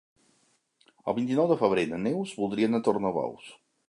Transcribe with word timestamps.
El 1.11 1.15
vint-i-nou 1.17 1.49
de 1.51 1.57
febrer 1.59 1.83
na 1.91 1.99
Neus 2.05 2.31
voldria 2.39 2.71
anar 2.73 2.81
a 2.81 2.87
Tornabous. 2.89 3.51